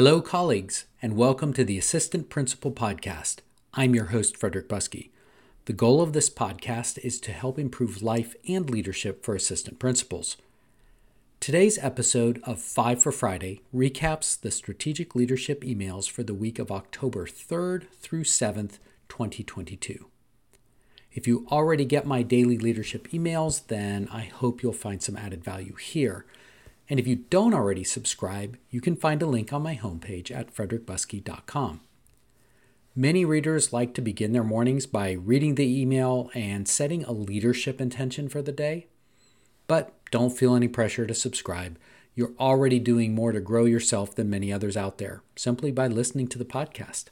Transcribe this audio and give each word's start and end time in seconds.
Hello, 0.00 0.22
colleagues, 0.22 0.86
and 1.02 1.14
welcome 1.14 1.52
to 1.52 1.62
the 1.62 1.76
Assistant 1.76 2.30
Principal 2.30 2.72
Podcast. 2.72 3.40
I'm 3.74 3.94
your 3.94 4.06
host, 4.06 4.34
Frederick 4.34 4.66
Buskey. 4.66 5.10
The 5.66 5.74
goal 5.74 6.00
of 6.00 6.14
this 6.14 6.30
podcast 6.30 6.96
is 7.04 7.20
to 7.20 7.32
help 7.32 7.58
improve 7.58 8.00
life 8.02 8.34
and 8.48 8.70
leadership 8.70 9.22
for 9.22 9.34
assistant 9.34 9.78
principals. 9.78 10.38
Today's 11.38 11.76
episode 11.76 12.40
of 12.44 12.62
Five 12.62 13.02
for 13.02 13.12
Friday 13.12 13.60
recaps 13.74 14.40
the 14.40 14.50
strategic 14.50 15.14
leadership 15.14 15.60
emails 15.64 16.08
for 16.08 16.22
the 16.22 16.32
week 16.32 16.58
of 16.58 16.72
October 16.72 17.26
3rd 17.26 17.90
through 17.92 18.24
7th, 18.24 18.78
2022. 19.10 20.06
If 21.12 21.28
you 21.28 21.46
already 21.50 21.84
get 21.84 22.06
my 22.06 22.22
daily 22.22 22.56
leadership 22.56 23.08
emails, 23.08 23.66
then 23.66 24.08
I 24.10 24.22
hope 24.22 24.62
you'll 24.62 24.72
find 24.72 25.02
some 25.02 25.18
added 25.18 25.44
value 25.44 25.74
here. 25.74 26.24
And 26.90 26.98
if 26.98 27.06
you 27.06 27.14
don't 27.14 27.54
already 27.54 27.84
subscribe, 27.84 28.58
you 28.68 28.80
can 28.80 28.96
find 28.96 29.22
a 29.22 29.26
link 29.26 29.52
on 29.52 29.62
my 29.62 29.76
homepage 29.76 30.32
at 30.32 30.52
frederickbuskey.com. 30.52 31.80
Many 32.96 33.24
readers 33.24 33.72
like 33.72 33.94
to 33.94 34.00
begin 34.02 34.32
their 34.32 34.42
mornings 34.42 34.86
by 34.86 35.12
reading 35.12 35.54
the 35.54 35.80
email 35.80 36.32
and 36.34 36.66
setting 36.66 37.04
a 37.04 37.12
leadership 37.12 37.80
intention 37.80 38.28
for 38.28 38.42
the 38.42 38.50
day. 38.50 38.88
But 39.68 39.94
don't 40.10 40.36
feel 40.36 40.56
any 40.56 40.66
pressure 40.66 41.06
to 41.06 41.14
subscribe. 41.14 41.78
You're 42.16 42.34
already 42.40 42.80
doing 42.80 43.14
more 43.14 43.30
to 43.30 43.40
grow 43.40 43.66
yourself 43.66 44.16
than 44.16 44.28
many 44.28 44.52
others 44.52 44.76
out 44.76 44.98
there 44.98 45.22
simply 45.36 45.70
by 45.70 45.86
listening 45.86 46.26
to 46.28 46.38
the 46.38 46.44
podcast. 46.44 47.04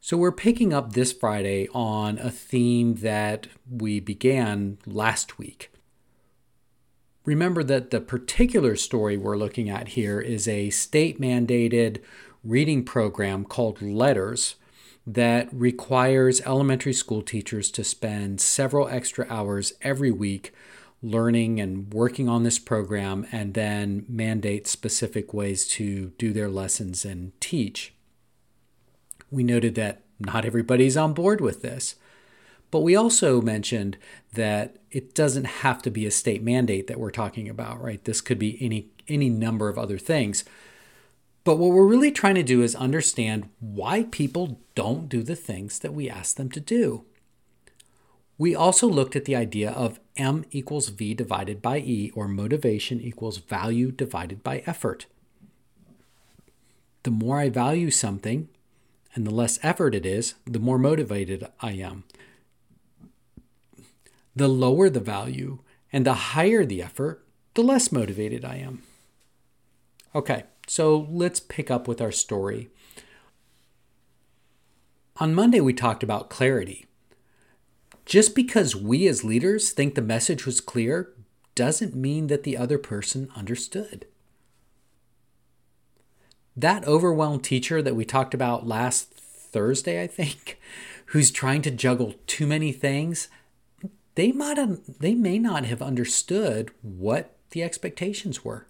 So, 0.00 0.16
we're 0.16 0.30
picking 0.30 0.72
up 0.72 0.92
this 0.92 1.12
Friday 1.12 1.66
on 1.74 2.18
a 2.18 2.30
theme 2.30 2.94
that 2.96 3.48
we 3.68 3.98
began 3.98 4.78
last 4.86 5.38
week. 5.38 5.72
Remember 7.28 7.62
that 7.62 7.90
the 7.90 8.00
particular 8.00 8.74
story 8.74 9.18
we're 9.18 9.36
looking 9.36 9.68
at 9.68 9.88
here 9.88 10.18
is 10.18 10.48
a 10.48 10.70
state 10.70 11.20
mandated 11.20 12.00
reading 12.42 12.84
program 12.84 13.44
called 13.44 13.80
LETRS 13.80 14.54
that 15.06 15.50
requires 15.52 16.40
elementary 16.46 16.94
school 16.94 17.20
teachers 17.20 17.70
to 17.72 17.84
spend 17.84 18.40
several 18.40 18.88
extra 18.88 19.26
hours 19.28 19.74
every 19.82 20.10
week 20.10 20.54
learning 21.02 21.60
and 21.60 21.92
working 21.92 22.30
on 22.30 22.44
this 22.44 22.58
program 22.58 23.26
and 23.30 23.52
then 23.52 24.06
mandate 24.08 24.66
specific 24.66 25.34
ways 25.34 25.68
to 25.68 26.12
do 26.16 26.32
their 26.32 26.48
lessons 26.48 27.04
and 27.04 27.38
teach. 27.42 27.92
We 29.30 29.42
noted 29.42 29.74
that 29.74 30.00
not 30.18 30.46
everybody's 30.46 30.96
on 30.96 31.12
board 31.12 31.42
with 31.42 31.60
this. 31.60 31.96
But 32.70 32.80
we 32.80 32.94
also 32.94 33.40
mentioned 33.40 33.96
that 34.34 34.76
it 34.90 35.14
doesn't 35.14 35.44
have 35.44 35.82
to 35.82 35.90
be 35.90 36.06
a 36.06 36.10
state 36.10 36.42
mandate 36.42 36.86
that 36.86 37.00
we're 37.00 37.10
talking 37.10 37.48
about, 37.48 37.82
right? 37.82 38.02
This 38.04 38.20
could 38.20 38.38
be 38.38 38.58
any 38.60 38.88
any 39.08 39.30
number 39.30 39.68
of 39.68 39.78
other 39.78 39.98
things. 39.98 40.44
But 41.44 41.56
what 41.56 41.70
we're 41.70 41.86
really 41.86 42.12
trying 42.12 42.34
to 42.34 42.42
do 42.42 42.62
is 42.62 42.74
understand 42.74 43.48
why 43.58 44.02
people 44.10 44.60
don't 44.74 45.08
do 45.08 45.22
the 45.22 45.36
things 45.36 45.78
that 45.78 45.94
we 45.94 46.10
ask 46.10 46.36
them 46.36 46.50
to 46.50 46.60
do. 46.60 47.04
We 48.36 48.54
also 48.54 48.86
looked 48.86 49.16
at 49.16 49.24
the 49.24 49.34
idea 49.34 49.70
of 49.70 49.98
M 50.16 50.44
equals 50.50 50.90
V 50.90 51.14
divided 51.14 51.62
by 51.62 51.78
E, 51.78 52.12
or 52.14 52.28
motivation 52.28 53.00
equals 53.00 53.38
value 53.38 53.90
divided 53.90 54.42
by 54.44 54.62
effort. 54.66 55.06
The 57.04 57.10
more 57.10 57.40
I 57.40 57.48
value 57.48 57.90
something 57.90 58.48
and 59.14 59.26
the 59.26 59.34
less 59.34 59.58
effort 59.62 59.94
it 59.94 60.04
is, 60.04 60.34
the 60.44 60.58
more 60.58 60.78
motivated 60.78 61.48
I 61.60 61.72
am 61.72 62.04
the 64.38 64.48
lower 64.48 64.88
the 64.88 65.00
value 65.00 65.58
and 65.92 66.06
the 66.06 66.14
higher 66.14 66.64
the 66.64 66.82
effort, 66.82 67.24
the 67.54 67.62
less 67.62 67.90
motivated 67.90 68.44
I 68.44 68.56
am. 68.56 68.82
Okay, 70.14 70.44
so 70.66 71.06
let's 71.10 71.40
pick 71.40 71.70
up 71.70 71.88
with 71.88 72.00
our 72.00 72.12
story. 72.12 72.70
On 75.16 75.34
Monday, 75.34 75.60
we 75.60 75.72
talked 75.72 76.02
about 76.02 76.30
clarity. 76.30 76.86
Just 78.06 78.34
because 78.34 78.74
we 78.76 79.06
as 79.08 79.24
leaders 79.24 79.70
think 79.70 79.94
the 79.94 80.02
message 80.02 80.46
was 80.46 80.60
clear 80.60 81.12
doesn't 81.54 81.94
mean 81.94 82.28
that 82.28 82.44
the 82.44 82.56
other 82.56 82.78
person 82.78 83.28
understood. 83.36 84.06
That 86.56 86.86
overwhelmed 86.86 87.44
teacher 87.44 87.82
that 87.82 87.96
we 87.96 88.04
talked 88.04 88.34
about 88.34 88.66
last 88.66 89.12
Thursday, 89.12 90.02
I 90.02 90.06
think, 90.06 90.58
who's 91.06 91.30
trying 91.30 91.62
to 91.62 91.70
juggle 91.70 92.14
too 92.26 92.46
many 92.46 92.72
things, 92.72 93.28
they 94.18 94.32
might 94.32 94.56
have, 94.56 94.80
they 94.98 95.14
may 95.14 95.38
not 95.38 95.64
have 95.64 95.80
understood 95.80 96.72
what 96.82 97.36
the 97.50 97.62
expectations 97.62 98.44
were. 98.44 98.66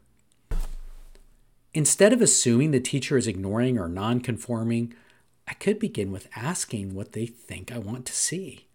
Instead 1.73 2.13
of 2.13 2.21
assuming 2.21 2.71
the 2.71 2.81
teacher 2.81 3.17
is 3.17 3.27
ignoring 3.27 3.79
or 3.79 3.89
non-conforming, 3.89 4.93
I 5.47 5.55
could 5.55 5.79
begin 5.79 6.13
with 6.13 6.29
asking 6.37 6.95
what 6.95 7.13
they 7.13 7.25
think 7.25 7.73
I 7.73 7.79
want 7.79 8.05
to 8.05 8.13
see. 8.13 8.67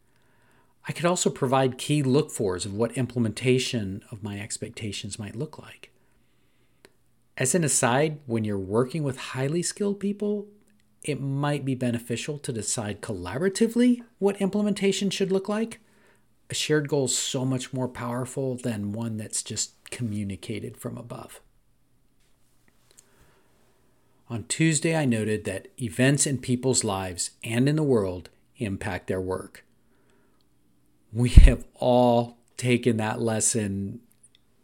I 0.88 0.94
could 0.94 1.06
also 1.06 1.29
provide 1.29 1.78
key 1.78 2.01
look 2.01 2.31
fors 2.31 2.66
of 2.66 2.73
what 2.73 2.97
implementation 2.97 4.03
of 4.09 4.23
my 4.23 4.40
expectations 4.40 5.19
might 5.19 5.35
look 5.35 5.59
like. 5.59 5.91
As 7.38 7.53
an 7.53 7.63
aside, 7.63 8.17
when 8.25 8.45
you're 8.45 8.57
working 8.57 9.03
with 9.03 9.17
highly 9.17 9.61
skilled 9.61 10.00
people, 10.00 10.47
it 11.03 11.22
might 11.22 11.66
be 11.66 11.75
beneficial 11.75 12.40
to 12.40 12.51
decide 12.51 13.00
collaboratively 13.00 14.01
what 14.17 14.41
implementation 14.41 15.11
should 15.11 15.31
look 15.31 15.47
like 15.47 15.79
a 16.53 16.56
shared 16.56 16.88
goal 16.88 17.06
is 17.06 17.18
so 17.18 17.44
much 17.44 17.74
more 17.74 17.88
powerful 17.88 18.53
than 18.56 18.91
one 18.91 19.18
that's 19.18 19.41
just 19.41 19.74
communicated 19.90 20.78
from 20.78 21.00
above. 21.00 21.41
On 24.30 24.44
Tuesday, 24.44 24.96
I 24.96 25.06
noted 25.06 25.46
that 25.46 25.69
events 25.81 26.28
in 26.28 26.38
people's 26.38 26.84
lives 26.84 27.31
and 27.44 27.68
in 27.68 27.75
the 27.75 27.81
world 27.81 28.30
impact 28.58 29.08
their 29.08 29.19
work. 29.19 29.66
We 31.12 31.30
have 31.30 31.66
all 31.74 32.38
taken 32.56 32.97
that 32.97 33.20
lesson 33.20 34.02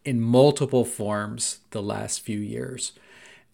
in 0.06 0.22
multiple 0.22 0.86
forms 0.86 1.62
the 1.72 1.82
last 1.82 2.22
few 2.22 2.38
years. 2.38 2.92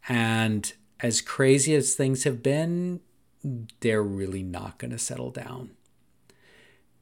And 0.09 0.73
as 1.00 1.22
crazy 1.22 1.73
as 1.73 1.96
things 1.96 2.25
have 2.25 2.44
been, 2.44 3.00
they're 3.79 4.03
really 4.03 4.44
not 4.44 4.78
going 4.78 4.91
to 4.91 5.00
settle 5.00 5.31
down. 5.31 5.75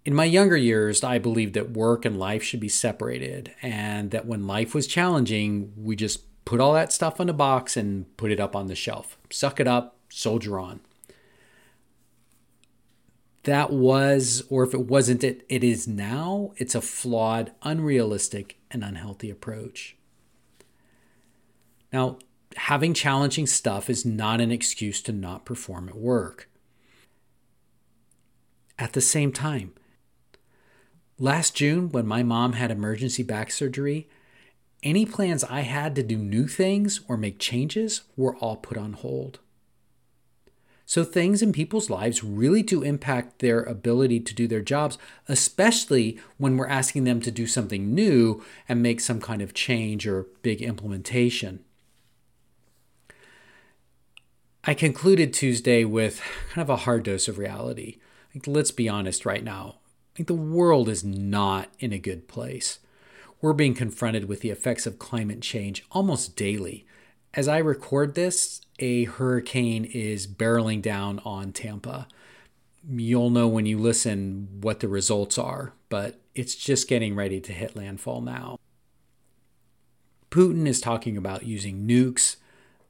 In 0.06 0.14
my 0.14 0.26
younger 0.26 0.58
years, 0.58 1.04
I 1.04 1.18
believed 1.18 1.54
that 1.54 1.72
work 1.72 2.04
and 2.04 2.20
life 2.20 2.44
should 2.44 2.60
be 2.60 2.70
separated, 2.70 3.54
and 3.62 4.12
that 4.12 4.26
when 4.26 4.48
life 4.48 4.76
was 4.76 4.86
challenging, 4.86 5.72
we 5.78 5.96
just 5.96 6.44
put 6.44 6.60
all 6.60 6.74
that 6.74 6.92
stuff 6.92 7.22
in 7.22 7.30
a 7.30 7.34
box 7.34 7.78
and 7.78 8.16
put 8.18 8.32
it 8.32 8.40
up 8.40 8.56
on 8.56 8.68
the 8.68 8.76
shelf. 8.76 9.18
Suck 9.30 9.62
it 9.62 9.68
up, 9.68 9.98
soldier 10.10 10.60
on. 10.60 10.82
That 13.44 13.72
was, 13.72 14.44
or 14.50 14.64
if 14.64 14.74
it 14.74 14.88
wasn't 14.88 15.24
it, 15.24 15.46
it 15.48 15.64
is 15.64 15.88
now, 15.88 16.52
it's 16.58 16.76
a 16.76 16.82
flawed, 16.82 17.52
unrealistic, 17.62 18.58
and 18.72 18.84
unhealthy 18.84 19.30
approach. 19.30 19.96
Now, 21.92 22.20
having 22.56 22.94
challenging 22.94 23.48
stuff 23.48 23.90
is 23.90 24.06
not 24.06 24.42
an 24.42 24.52
excuse 24.52 25.02
to 25.04 25.12
not 25.14 25.46
perform 25.46 25.88
at 25.90 25.96
work. 25.96 26.50
At 28.80 28.94
the 28.94 29.02
same 29.02 29.32
time, 29.32 29.74
Last 31.20 31.56
June, 31.56 31.90
when 31.90 32.08
my 32.08 32.24
mom 32.24 32.54
had 32.54 32.72
emergency 32.72 33.22
back 33.22 33.52
surgery, 33.52 34.10
any 34.82 35.06
plans 35.06 35.44
I 35.44 35.62
had 35.62 35.96
to 35.96 36.04
do 36.04 36.18
new 36.18 36.48
things 36.48 37.02
or 37.08 37.18
make 37.18 37.40
changes 37.40 38.02
were 38.18 38.36
all 38.38 38.58
put 38.58 38.78
on 38.78 38.94
hold. 38.94 39.40
So, 40.86 41.04
things 41.04 41.42
in 41.42 41.54
people's 41.54 41.90
lives 41.90 42.24
really 42.24 42.62
do 42.62 42.84
impact 42.84 43.40
their 43.40 43.62
ability 43.62 44.20
to 44.20 44.36
do 44.36 44.48
their 44.48 44.62
jobs, 44.62 44.98
especially 45.30 46.20
when 46.38 46.58
we're 46.58 46.68
asking 46.68 47.06
them 47.06 47.22
to 47.22 47.32
do 47.32 47.48
something 47.48 47.96
new 47.96 48.44
and 48.68 48.84
make 48.84 49.00
some 49.00 49.22
kind 49.22 49.42
of 49.42 49.54
change 49.54 50.06
or 50.06 50.28
big 50.42 50.62
implementation. 50.62 51.64
I 54.66 54.74
concluded 54.74 55.34
Tuesday 55.34 55.86
with 55.86 56.22
kind 56.50 56.64
of 56.64 56.70
a 56.70 56.84
hard 56.84 57.04
dose 57.04 57.28
of 57.28 57.38
reality. 57.38 58.00
Like, 58.34 58.48
let's 58.48 58.72
be 58.72 58.90
honest 58.90 59.26
right 59.26 59.44
now. 59.44 59.80
The 60.18 60.34
world 60.34 60.90
is 60.90 61.04
not 61.04 61.70
in 61.80 61.92
a 61.92 61.98
good 61.98 62.28
place. 62.28 62.80
We're 63.42 63.54
being 63.54 63.74
confronted 63.74 64.26
with 64.26 64.42
the 64.42 64.52
effects 64.52 64.86
of 64.86 65.00
climate 65.00 65.42
change 65.42 65.84
almost 65.92 66.36
daily. 66.36 66.86
As 67.34 67.48
I 67.48 67.58
record 67.58 68.14
this, 68.14 68.62
a 68.78 69.06
hurricane 69.06 69.86
is 69.86 70.28
barreling 70.28 70.82
down 70.82 71.20
on 71.26 71.52
Tampa. 71.52 72.08
You'll 72.88 73.32
know 73.32 73.48
when 73.48 73.66
you 73.66 73.80
listen 73.80 74.60
what 74.62 74.82
the 74.82 74.88
results 74.88 75.38
are, 75.38 75.74
but 75.90 76.22
it's 76.36 76.56
just 76.56 76.88
getting 76.88 77.16
ready 77.16 77.42
to 77.42 77.52
hit 77.52 77.76
landfall 77.76 78.22
now. 78.22 78.60
Putin 80.30 80.68
is 80.68 80.80
talking 80.80 81.18
about 81.18 81.46
using 81.46 81.88
nukes. 81.88 82.38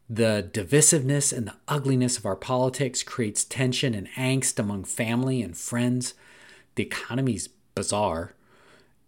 The 0.09 0.49
divisiveness 0.51 1.35
and 1.35 1.47
the 1.47 1.55
ugliness 1.67 2.17
of 2.17 2.25
our 2.25 2.35
politics 2.35 3.01
creates 3.01 3.45
tension 3.45 3.93
and 3.93 4.09
angst 4.17 4.59
among 4.59 4.83
family 4.83 5.41
and 5.41 5.57
friends. 5.57 6.13
The 6.75 6.83
economy's 6.83 7.49
bizarre. 7.75 8.33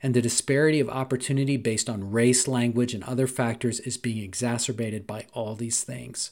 and 0.05 0.13
the 0.13 0.21
disparity 0.21 0.79
of 0.79 0.87
opportunity 0.87 1.57
based 1.57 1.89
on 1.89 2.11
race, 2.11 2.47
language, 2.47 2.93
and 2.93 3.03
other 3.05 3.25
factors 3.25 3.79
is 3.79 3.97
being 3.97 4.23
exacerbated 4.23 5.07
by 5.07 5.25
all 5.33 5.55
these 5.55 5.83
things. 5.83 6.29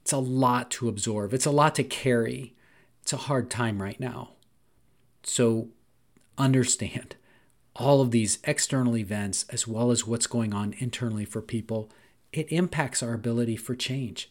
It's 0.00 0.12
a 0.12 0.18
lot 0.18 0.70
to 0.72 0.88
absorb, 0.88 1.34
it's 1.34 1.44
a 1.44 1.50
lot 1.50 1.74
to 1.74 1.84
carry. 1.84 2.54
It's 3.02 3.12
a 3.12 3.18
hard 3.18 3.50
time 3.50 3.82
right 3.82 4.00
now. 4.00 4.30
So 5.22 5.68
understand 6.38 7.16
all 7.76 8.00
of 8.00 8.10
these 8.10 8.38
external 8.44 8.96
events, 8.96 9.44
as 9.50 9.68
well 9.68 9.90
as 9.90 10.06
what's 10.06 10.26
going 10.26 10.54
on 10.54 10.74
internally 10.78 11.26
for 11.26 11.42
people, 11.42 11.90
it 12.32 12.50
impacts 12.50 13.02
our 13.02 13.12
ability 13.12 13.56
for 13.56 13.74
change. 13.74 14.30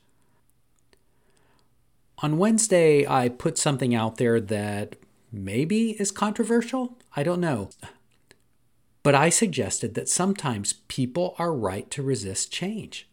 On 2.24 2.40
Wednesday, 2.40 3.08
I 3.08 3.30
put 3.30 3.60
something 3.60 3.94
out 3.94 4.18
there 4.18 4.42
that 4.42 4.96
maybe 5.32 5.92
is 6.00 6.12
controversial. 6.12 6.98
I 7.16 7.24
don't 7.24 7.42
know. 7.42 7.70
But 9.04 9.16
I 9.16 9.30
suggested 9.30 9.96
that 9.96 10.10
sometimes 10.10 10.74
people 10.88 11.36
are 11.40 11.54
right 11.54 11.90
to 11.92 12.04
resist 12.04 12.52
change. 12.52 13.08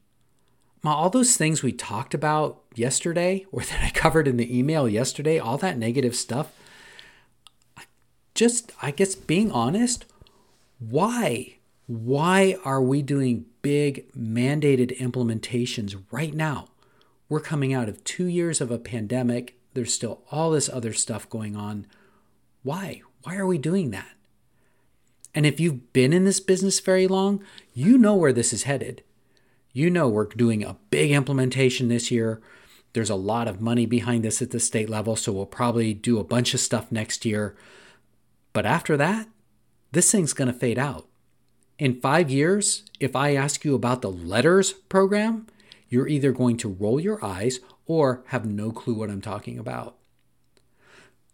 All 0.84 1.10
those 1.10 1.36
things 1.36 1.62
we 1.62 1.72
talked 1.72 2.14
about 2.14 2.62
yesterday, 2.74 3.46
or 3.52 3.62
that 3.62 3.82
I 3.82 3.90
covered 3.90 4.28
in 4.28 4.36
the 4.36 4.56
email 4.56 4.88
yesterday, 4.88 5.38
all 5.38 5.58
that 5.58 5.78
negative 5.78 6.14
stuff, 6.14 6.52
just, 8.34 8.70
I 8.82 8.90
guess, 8.90 9.14
being 9.14 9.50
honest, 9.50 10.04
why? 10.78 11.56
Why 11.86 12.58
are 12.64 12.82
we 12.82 13.00
doing 13.00 13.46
big 13.62 14.12
mandated 14.12 14.98
implementations 14.98 15.96
right 16.10 16.34
now? 16.34 16.66
We're 17.28 17.40
coming 17.40 17.72
out 17.72 17.88
of 17.88 18.04
two 18.04 18.26
years 18.26 18.60
of 18.60 18.70
a 18.70 18.78
pandemic. 18.78 19.58
There's 19.74 19.94
still 19.94 20.22
all 20.30 20.50
this 20.50 20.68
other 20.68 20.92
stuff 20.92 21.28
going 21.30 21.56
on. 21.56 21.86
Why? 22.66 23.02
Why 23.22 23.36
are 23.36 23.46
we 23.46 23.58
doing 23.58 23.92
that? 23.92 24.16
And 25.36 25.46
if 25.46 25.60
you've 25.60 25.92
been 25.92 26.12
in 26.12 26.24
this 26.24 26.40
business 26.40 26.80
very 26.80 27.06
long, 27.06 27.44
you 27.72 27.96
know 27.96 28.16
where 28.16 28.32
this 28.32 28.52
is 28.52 28.64
headed. 28.64 29.04
You 29.72 29.88
know 29.88 30.08
we're 30.08 30.24
doing 30.24 30.64
a 30.64 30.76
big 30.90 31.12
implementation 31.12 31.86
this 31.86 32.10
year. 32.10 32.42
There's 32.92 33.08
a 33.08 33.14
lot 33.14 33.46
of 33.46 33.60
money 33.60 33.86
behind 33.86 34.24
this 34.24 34.42
at 34.42 34.50
the 34.50 34.58
state 34.58 34.90
level, 34.90 35.14
so 35.14 35.30
we'll 35.30 35.46
probably 35.46 35.94
do 35.94 36.18
a 36.18 36.24
bunch 36.24 36.54
of 36.54 36.60
stuff 36.60 36.90
next 36.90 37.24
year. 37.24 37.54
But 38.52 38.66
after 38.66 38.96
that, 38.96 39.28
this 39.92 40.10
thing's 40.10 40.32
going 40.32 40.52
to 40.52 40.58
fade 40.58 40.76
out. 40.76 41.06
In 41.78 42.00
five 42.00 42.30
years, 42.30 42.82
if 42.98 43.14
I 43.14 43.36
ask 43.36 43.64
you 43.64 43.76
about 43.76 44.02
the 44.02 44.10
LETRS 44.10 44.74
program, 44.88 45.46
you're 45.88 46.08
either 46.08 46.32
going 46.32 46.56
to 46.56 46.68
roll 46.68 46.98
your 46.98 47.24
eyes 47.24 47.60
or 47.86 48.24
have 48.30 48.44
no 48.44 48.72
clue 48.72 48.94
what 48.94 49.08
I'm 49.08 49.20
talking 49.20 49.56
about. 49.56 49.98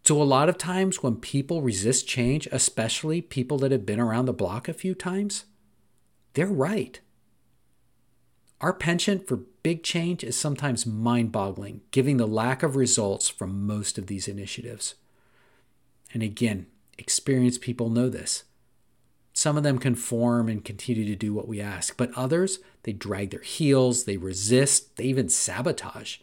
So, 0.05 0.21
a 0.21 0.25
lot 0.25 0.49
of 0.49 0.59
times 0.59 1.03
when 1.03 1.17
people 1.17 1.63
resist 1.63 2.09
change, 2.09 2.49
especially 2.51 3.23
people 3.23 3.59
that 3.59 3.71
have 3.71 3.87
been 3.87 4.01
around 4.01 4.27
the 4.27 4.33
block 4.33 4.69
a 4.69 4.73
few 4.73 4.95
times, 4.95 5.45
they're 6.35 6.47
right. 6.47 7.01
Our 8.61 8.73
penchant 8.73 9.29
for 9.29 9.45
big 9.63 9.83
change 9.85 10.25
is 10.25 10.37
sometimes 10.37 10.87
mind 10.87 11.31
boggling, 11.31 11.83
given 11.93 12.17
the 12.17 12.27
lack 12.27 12.63
of 12.63 12.75
results 12.75 13.29
from 13.29 13.67
most 13.67 13.97
of 13.97 14.07
these 14.09 14.27
initiatives. 14.27 14.97
And 16.13 16.23
again, 16.23 16.67
experienced 16.99 17.61
people 17.61 17.89
know 17.89 18.09
this. 18.09 18.45
Some 19.33 19.57
of 19.57 19.63
them 19.63 19.79
conform 19.79 20.49
and 20.49 20.65
continue 20.65 21.05
to 21.07 21.17
do 21.17 21.33
what 21.33 21.49
we 21.49 21.61
ask, 21.61 21.97
but 21.97 22.13
others, 22.15 22.59
they 22.83 22.93
drag 22.93 23.31
their 23.31 23.41
heels, 23.41 24.05
they 24.05 24.17
resist, 24.17 24.97
they 24.97 25.05
even 25.05 25.29
sabotage. 25.29 26.19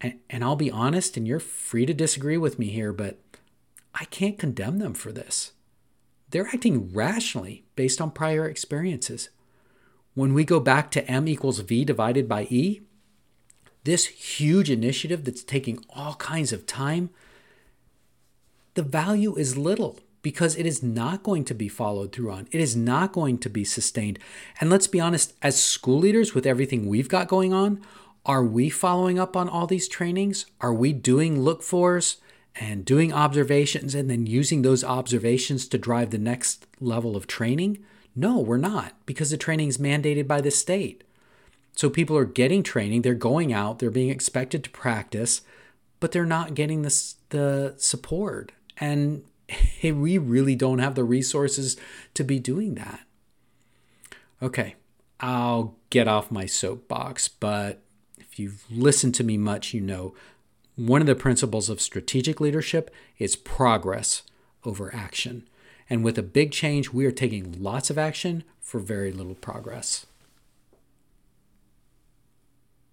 And, 0.00 0.42
I'll 0.42 0.56
be 0.56 0.70
honest, 0.70 1.16
and 1.16 1.28
you're 1.28 1.40
free 1.40 1.84
to 1.84 1.92
disagree 1.92 2.38
with 2.38 2.58
me 2.58 2.68
here, 2.68 2.92
but 2.92 3.18
I 3.94 4.06
can't 4.06 4.38
condemn 4.38 4.78
them 4.78 4.94
for 4.94 5.12
this. 5.12 5.52
They're 6.30 6.48
acting 6.48 6.92
rationally 6.92 7.64
based 7.76 8.00
on 8.00 8.12
prior 8.12 8.48
experiences. 8.48 9.28
When 10.14 10.32
we 10.32 10.44
go 10.44 10.58
back 10.58 10.90
to 10.92 11.06
M 11.10 11.28
equals 11.28 11.58
V 11.60 11.84
divided 11.84 12.28
by 12.28 12.44
E, 12.44 12.82
this 13.84 14.06
huge 14.06 14.70
initiative 14.70 15.24
that's 15.24 15.42
taking 15.42 15.84
all 15.90 16.14
kinds 16.14 16.52
of 16.52 16.66
time, 16.66 17.10
the 18.74 18.82
value 18.82 19.36
is 19.36 19.58
little 19.58 19.98
because 20.22 20.56
it 20.56 20.66
is 20.66 20.82
not 20.82 21.22
going 21.22 21.44
to 21.44 21.54
be 21.54 21.68
followed 21.68 22.12
through 22.12 22.30
on. 22.30 22.48
It 22.52 22.60
is 22.60 22.76
not 22.76 23.12
going 23.12 23.38
to 23.38 23.50
be 23.50 23.64
sustained. 23.64 24.18
And 24.60 24.70
let's 24.70 24.86
be 24.86 25.00
honest, 25.00 25.34
as 25.42 25.62
school 25.62 25.98
leaders, 25.98 26.34
with 26.34 26.46
everything 26.46 26.86
we've 26.86 27.08
got 27.08 27.28
going 27.28 27.52
on, 27.52 27.80
are 28.26 28.44
we 28.44 28.68
following 28.68 29.18
up 29.18 29.36
on 29.36 29.48
all 29.48 29.66
these 29.66 29.88
trainings? 29.88 30.46
Are 30.60 30.74
we 30.74 30.92
doing 30.92 31.40
look 31.40 31.62
fors 31.62 32.18
and 32.54 32.84
doing 32.84 33.12
observations 33.12 33.94
and 33.94 34.10
then 34.10 34.26
using 34.26 34.62
those 34.62 34.84
observations 34.84 35.66
to 35.68 35.78
drive 35.78 36.10
the 36.10 36.18
next 36.18 36.66
level 36.80 37.16
of 37.16 37.26
training? 37.26 37.84
No, 38.14 38.38
we're 38.38 38.58
not 38.58 38.94
because 39.06 39.30
the 39.30 39.36
training 39.36 39.68
is 39.68 39.78
mandated 39.78 40.26
by 40.26 40.40
the 40.40 40.50
state. 40.50 41.04
So 41.72 41.88
people 41.88 42.16
are 42.16 42.26
getting 42.26 42.62
training, 42.62 43.02
they're 43.02 43.14
going 43.14 43.52
out, 43.52 43.78
they're 43.78 43.90
being 43.90 44.10
expected 44.10 44.64
to 44.64 44.70
practice, 44.70 45.40
but 45.98 46.12
they're 46.12 46.26
not 46.26 46.54
getting 46.54 46.82
the, 46.82 47.14
the 47.30 47.74
support. 47.78 48.52
And 48.78 49.24
we 49.82 50.18
really 50.18 50.56
don't 50.56 50.80
have 50.80 50.94
the 50.94 51.04
resources 51.04 51.76
to 52.14 52.24
be 52.24 52.38
doing 52.38 52.74
that. 52.74 53.00
Okay, 54.42 54.74
I'll 55.20 55.76
get 55.90 56.08
off 56.08 56.30
my 56.30 56.46
soapbox, 56.46 57.28
but 57.28 57.82
if 58.30 58.38
you've 58.38 58.64
listened 58.70 59.14
to 59.16 59.24
me 59.24 59.36
much, 59.36 59.74
you 59.74 59.80
know 59.80 60.14
one 60.76 61.00
of 61.02 61.06
the 61.06 61.14
principles 61.14 61.68
of 61.68 61.80
strategic 61.80 62.40
leadership 62.40 62.90
is 63.18 63.36
progress 63.36 64.22
over 64.64 64.94
action. 64.94 65.46
And 65.90 66.02
with 66.04 66.16
a 66.16 66.22
big 66.22 66.52
change, 66.52 66.90
we 66.90 67.04
are 67.04 67.10
taking 67.10 67.62
lots 67.62 67.90
of 67.90 67.98
action 67.98 68.44
for 68.60 68.80
very 68.80 69.12
little 69.12 69.34
progress. 69.34 70.06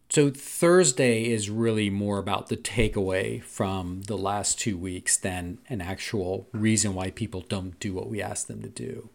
So, 0.10 0.31
Thursday 0.31 1.25
is 1.25 1.50
really 1.50 1.89
more 1.89 2.18
about 2.18 2.48
the 2.48 2.57
takeaway 2.57 3.44
from 3.44 4.04
the 4.04 4.18
last 4.18 4.57
two 4.57 4.78
weeks 4.78 5.18
than 5.18 5.60
an 5.69 5.81
actual 5.81 6.48
reason 6.54 6.95
why 6.95 7.12
people 7.12 7.42
don't 7.42 7.80
do 7.80 7.94
what 7.94 8.10
we 8.10 8.22
ask 8.22 8.48
them 8.48 8.62
to 8.63 8.69
do. 8.69 9.10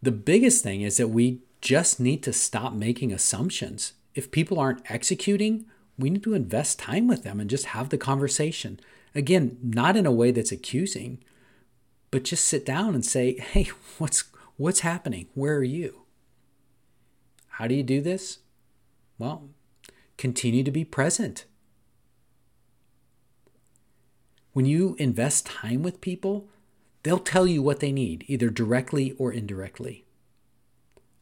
The 0.00 0.12
biggest 0.12 0.62
thing 0.62 0.82
is 0.82 0.96
that 0.96 1.08
we 1.08 1.40
just 1.60 2.00
need 2.00 2.22
to 2.22 2.32
stop 2.32 2.72
making 2.72 3.12
assumptions. 3.12 3.92
If 4.14 4.30
people 4.30 4.58
aren't 4.58 4.90
executing, 4.90 5.66
we 5.98 6.10
need 6.10 6.22
to 6.24 6.34
invest 6.34 6.78
time 6.78 7.06
with 7.06 7.22
them 7.22 7.40
and 7.40 7.48
just 7.48 7.66
have 7.66 7.88
the 7.88 7.98
conversation. 7.98 8.80
Again, 9.14 9.58
not 9.62 9.96
in 9.96 10.06
a 10.06 10.12
way 10.12 10.30
that's 10.30 10.52
accusing, 10.52 11.22
but 12.10 12.24
just 12.24 12.44
sit 12.44 12.64
down 12.64 12.94
and 12.94 13.04
say, 13.04 13.34
"Hey, 13.38 13.64
what's 13.98 14.24
what's 14.56 14.80
happening? 14.80 15.28
Where 15.34 15.56
are 15.56 15.64
you? 15.64 16.02
How 17.56 17.66
do 17.66 17.74
you 17.74 17.82
do 17.82 18.00
this? 18.00 18.38
Well, 19.18 19.50
continue 20.16 20.64
to 20.64 20.70
be 20.70 20.84
present. 20.84 21.44
When 24.52 24.66
you 24.66 24.96
invest 24.98 25.46
time 25.46 25.82
with 25.82 26.00
people, 26.00 26.48
they'll 27.02 27.18
tell 27.18 27.46
you 27.46 27.62
what 27.62 27.80
they 27.80 27.92
need, 27.92 28.24
either 28.26 28.50
directly 28.50 29.12
or 29.18 29.32
indirectly. 29.32 30.04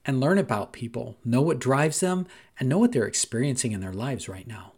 And 0.04 0.18
learn 0.18 0.38
about 0.38 0.72
people, 0.72 1.18
know 1.24 1.42
what 1.42 1.58
drives 1.58 2.00
them, 2.00 2.26
and 2.58 2.68
know 2.68 2.78
what 2.78 2.92
they're 2.92 3.06
experiencing 3.06 3.72
in 3.72 3.80
their 3.80 3.92
lives 3.92 4.28
right 4.28 4.46
now. 4.46 4.72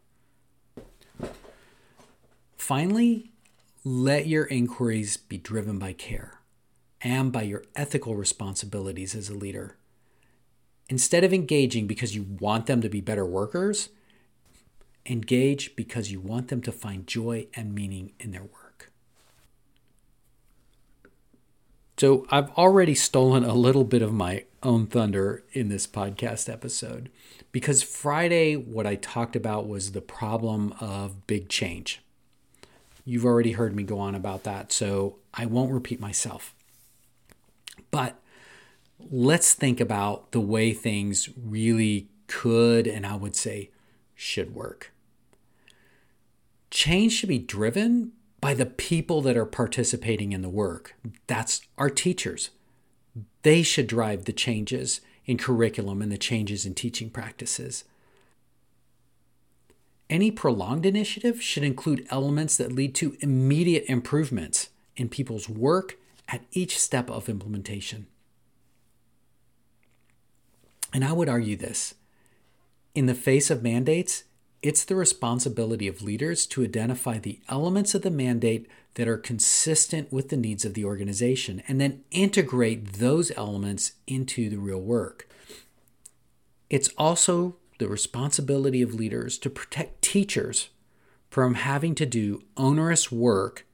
Finally, 2.57 3.31
let 3.85 4.27
your 4.27 4.45
inquiries 4.47 5.17
be 5.17 5.39
driven 5.39 5.79
by 5.79 5.93
care 5.93 6.41
and 7.01 7.33
by 7.33 7.43
your 7.43 7.65
ethical 7.75 8.15
responsibilities 8.15 9.15
as 9.15 9.29
a 9.29 9.35
leader. 9.35 9.77
Instead 10.89 11.25
of 11.25 11.33
engaging 11.33 11.87
because 11.87 12.15
you 12.15 12.23
want 12.39 12.67
them 12.67 12.81
to 12.81 12.89
be 12.89 13.01
better 13.01 13.27
workers, 13.27 13.89
engage 15.07 15.75
because 15.75 16.13
you 16.13 16.21
want 16.21 16.49
them 16.49 16.61
to 16.63 16.71
find 16.71 17.07
joy 17.07 17.47
and 17.55 17.75
meaning 17.75 18.13
in 18.21 18.31
their 18.31 18.45
work. 18.45 18.72
So, 22.03 22.27
I've 22.31 22.51
already 22.59 22.97
stolen 22.97 23.45
a 23.45 23.55
little 23.55 23.85
bit 23.85 24.03
of 24.03 24.13
my 24.13 24.43
own 24.65 24.89
thunder 24.89 25.45
in 25.53 25.69
this 25.69 25.87
podcast 25.87 26.53
episode 26.53 27.11
because 27.53 27.85
Friday, 27.85 28.57
what 28.57 28.89
I 28.89 28.97
talked 28.97 29.37
about 29.37 29.69
was 29.69 29.93
the 29.93 30.01
problem 30.01 30.75
of 30.81 31.29
big 31.29 31.49
change. 31.49 32.03
You've 33.05 33.25
already 33.25 33.53
heard 33.53 33.77
me 33.77 33.85
go 33.85 34.01
on 34.01 34.17
about 34.17 34.43
that, 34.43 34.73
so 34.73 35.19
I 35.33 35.47
won't 35.47 35.71
repeat 35.71 36.01
myself. 36.01 36.57
But 37.93 38.21
let's 38.99 39.55
think 39.55 39.79
about 39.79 40.33
the 40.33 40.41
way 40.41 40.73
things 40.73 41.29
really 41.41 42.09
could 42.27 42.89
and 42.89 43.07
I 43.07 43.15
would 43.15 43.37
say 43.37 43.71
should 44.17 44.57
work. 44.57 44.93
Change 46.69 47.13
should 47.13 47.29
be 47.29 47.39
driven 47.39 48.11
by 48.43 48.53
the 48.55 48.67
people 48.67 49.23
that 49.23 49.37
are 49.37 49.47
participating 49.47 50.33
in 50.33 50.43
the 50.43 50.49
work. 50.49 50.97
That's 51.29 51.63
our 51.79 51.89
teachers. 51.89 52.51
They 53.43 53.63
should 53.63 53.87
drive 53.87 54.25
the 54.25 54.33
changes 54.33 55.01
in 55.25 55.39
curriculum 55.39 56.03
and 56.03 56.11
the 56.11 56.19
changes 56.19 56.67
in 56.67 56.75
teaching 56.75 57.09
practices. 57.09 57.85
Any 60.11 60.33
prolonged 60.33 60.85
initiative 60.85 61.41
should 61.41 61.63
include 61.63 62.07
elements 62.11 62.57
that 62.57 62.73
lead 62.73 62.97
to 62.97 63.17
immediate 63.21 63.85
improvements 63.87 64.71
in 64.97 65.09
people's 65.09 65.49
work 65.49 65.97
at 66.29 66.43
each 66.51 66.77
step 66.79 67.09
of 67.09 67.29
implementation. 67.29 68.09
And 70.93 71.05
I 71.05 71.13
would 71.13 71.29
argue 71.29 71.57
this 71.57 71.95
in 72.93 73.07
the 73.07 73.15
face 73.15 73.51
of 73.51 73.63
mandates, 73.63 74.25
it's 74.63 74.85
the 74.85 74.95
responsibility 74.95 75.89
of 75.89 76.03
leaders 76.03 76.47
to 76.47 76.63
identify 76.63 77.19
the 77.19 77.41
elements 77.49 77.95
of 77.95 78.03
the 78.03 78.11
mandate 78.11 78.69
that 78.95 79.09
are 79.09 79.19
consistent 79.19 80.13
with 80.13 80.29
the 80.29 80.37
needs 80.37 80.65
of 80.65 80.75
the 80.75 80.85
organization 80.85 81.63
and 81.67 81.81
then 81.81 82.05
integrate 82.11 82.95
those 82.95 83.33
elements 83.37 83.93
into 84.07 84.49
the 84.49 84.59
real 84.59 84.81
work. 84.81 85.29
It's 86.71 86.91
also 86.97 87.57
the 87.79 87.89
responsibility 87.89 88.83
of 88.83 88.95
leaders 88.95 89.37
to 89.39 89.51
protect 89.51 90.03
teachers 90.03 90.69
from 91.29 91.55
having 91.55 91.95
to 91.97 92.07
do 92.07 92.45
onerous 92.57 93.11
work 93.11 93.67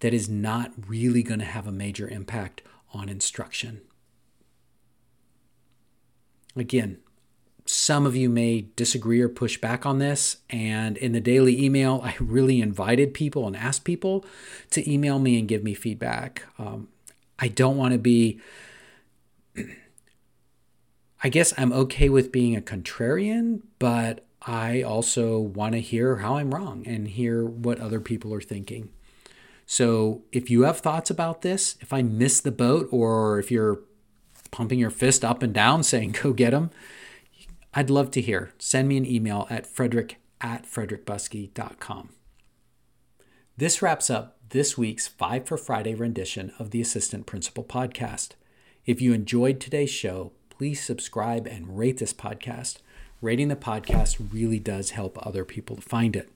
that 0.00 0.14
is 0.14 0.28
not 0.28 0.72
really 0.86 1.22
going 1.22 1.40
to 1.40 1.46
have 1.46 1.66
a 1.66 1.72
major 1.72 2.08
impact 2.08 2.62
on 2.92 3.08
instruction. 3.08 3.80
Again, 6.54 6.98
some 7.70 8.06
of 8.06 8.16
you 8.16 8.30
may 8.30 8.62
disagree 8.76 9.20
or 9.20 9.28
push 9.28 9.58
back 9.58 9.84
on 9.84 9.98
this. 9.98 10.38
And 10.48 10.96
in 10.96 11.12
the 11.12 11.20
daily 11.20 11.62
email, 11.62 12.00
I 12.02 12.16
really 12.18 12.62
invited 12.62 13.12
people 13.12 13.46
and 13.46 13.54
asked 13.54 13.84
people 13.84 14.24
to 14.70 14.90
email 14.90 15.18
me 15.18 15.38
and 15.38 15.46
give 15.46 15.62
me 15.62 15.74
feedback. 15.74 16.44
Um, 16.58 16.88
I 17.38 17.48
don't 17.48 17.76
want 17.76 17.92
to 17.92 17.98
be, 17.98 18.40
I 21.22 21.28
guess 21.28 21.52
I'm 21.58 21.72
okay 21.74 22.08
with 22.08 22.32
being 22.32 22.56
a 22.56 22.62
contrarian, 22.62 23.60
but 23.78 24.24
I 24.40 24.80
also 24.80 25.38
want 25.38 25.74
to 25.74 25.80
hear 25.80 26.16
how 26.16 26.36
I'm 26.36 26.54
wrong 26.54 26.86
and 26.86 27.06
hear 27.06 27.44
what 27.44 27.80
other 27.80 28.00
people 28.00 28.32
are 28.32 28.40
thinking. 28.40 28.88
So 29.66 30.22
if 30.32 30.48
you 30.48 30.62
have 30.62 30.78
thoughts 30.80 31.10
about 31.10 31.42
this, 31.42 31.76
if 31.80 31.92
I 31.92 32.00
miss 32.00 32.40
the 32.40 32.50
boat, 32.50 32.88
or 32.90 33.38
if 33.38 33.50
you're 33.50 33.80
pumping 34.50 34.78
your 34.78 34.88
fist 34.88 35.22
up 35.22 35.42
and 35.42 35.52
down 35.52 35.82
saying, 35.82 36.16
go 36.22 36.32
get 36.32 36.52
them, 36.52 36.70
I'd 37.74 37.90
love 37.90 38.10
to 38.12 38.20
hear. 38.20 38.52
Send 38.58 38.88
me 38.88 38.96
an 38.96 39.06
email 39.06 39.46
at 39.50 39.66
frederick 39.66 40.18
at 40.40 40.64
frederickbuskey.com. 40.64 42.10
This 43.56 43.82
wraps 43.82 44.08
up 44.08 44.38
this 44.50 44.78
week's 44.78 45.08
Five 45.08 45.46
for 45.46 45.56
Friday 45.56 45.94
rendition 45.94 46.52
of 46.58 46.70
the 46.70 46.80
Assistant 46.80 47.26
Principal 47.26 47.64
podcast. 47.64 48.30
If 48.86 49.02
you 49.02 49.12
enjoyed 49.12 49.60
today's 49.60 49.90
show, 49.90 50.32
please 50.48 50.82
subscribe 50.82 51.46
and 51.46 51.76
rate 51.76 51.98
this 51.98 52.14
podcast. 52.14 52.78
Rating 53.20 53.48
the 53.48 53.56
podcast 53.56 54.32
really 54.32 54.58
does 54.58 54.90
help 54.90 55.18
other 55.26 55.44
people 55.44 55.76
to 55.76 55.82
find 55.82 56.16
it. 56.16 56.30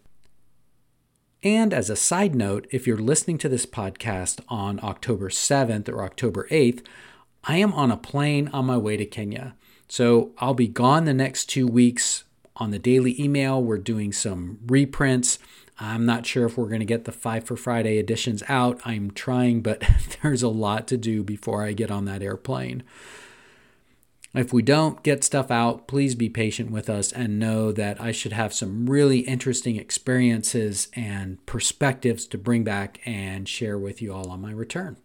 And 1.42 1.72
as 1.72 1.90
a 1.90 1.96
side 1.96 2.34
note, 2.34 2.66
if 2.70 2.86
you're 2.86 2.98
listening 2.98 3.38
to 3.38 3.48
this 3.48 3.66
podcast 3.66 4.40
on 4.48 4.78
October 4.82 5.28
7th 5.28 5.88
or 5.88 6.04
October 6.04 6.46
8th, 6.50 6.84
I 7.44 7.56
am 7.56 7.72
on 7.72 7.90
a 7.90 7.96
plane 7.96 8.48
on 8.52 8.66
my 8.66 8.76
way 8.76 8.96
to 8.96 9.06
Kenya. 9.06 9.56
So 9.88 10.32
I'll 10.38 10.54
be 10.54 10.68
gone 10.68 11.04
the 11.04 11.14
next 11.14 11.46
two 11.46 11.66
weeks. 11.66 12.24
On 12.56 12.70
the 12.70 12.78
daily 12.78 13.20
email, 13.20 13.62
we're 13.62 13.78
doing 13.78 14.12
some 14.12 14.58
reprints. 14.66 15.38
I'm 15.80 16.06
not 16.06 16.26
sure 16.26 16.46
if 16.46 16.56
we're 16.56 16.68
going 16.68 16.80
to 16.80 16.86
get 16.86 17.04
the 17.04 17.12
Five 17.12 17.44
for 17.44 17.56
Friday 17.56 17.98
editions 17.98 18.42
out. 18.48 18.80
I'm 18.84 19.10
trying, 19.10 19.62
but 19.62 19.82
there's 20.22 20.42
a 20.42 20.48
lot 20.48 20.86
to 20.88 20.96
do 20.96 21.22
before 21.22 21.64
I 21.64 21.72
get 21.72 21.90
on 21.90 22.04
that 22.04 22.22
airplane. 22.22 22.82
If 24.34 24.52
we 24.52 24.62
don't 24.62 25.02
get 25.02 25.24
stuff 25.24 25.50
out, 25.50 25.86
please 25.86 26.14
be 26.14 26.30
patient 26.30 26.70
with 26.70 26.88
us 26.88 27.12
and 27.12 27.38
know 27.38 27.70
that 27.72 28.00
I 28.00 28.12
should 28.12 28.32
have 28.32 28.54
some 28.54 28.88
really 28.88 29.20
interesting 29.20 29.76
experiences 29.76 30.88
and 30.94 31.44
perspectives 31.44 32.26
to 32.28 32.38
bring 32.38 32.64
back 32.64 33.00
and 33.04 33.46
share 33.46 33.78
with 33.78 34.00
you 34.00 34.14
all 34.14 34.30
on 34.30 34.40
my 34.40 34.52
return. 34.52 34.96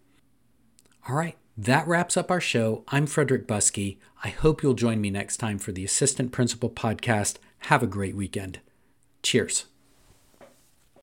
All 1.09 1.15
right. 1.15 1.35
That 1.59 1.87
wraps 1.87 2.15
up 2.15 2.29
our 2.29 2.39
show. 2.39 2.83
I'm 2.89 3.07
Frederick 3.07 3.47
Buskey. 3.47 3.97
I 4.23 4.29
hope 4.29 4.61
you'll 4.61 4.75
join 4.75 5.01
me 5.01 5.09
next 5.09 5.37
time 5.37 5.57
for 5.57 5.71
the 5.71 5.83
Assistant 5.83 6.31
Principal 6.31 6.69
Podcast. 6.69 7.37
Have 7.61 7.81
a 7.81 7.87
great 7.87 8.15
weekend. 8.15 8.59
Cheers. 9.23 9.65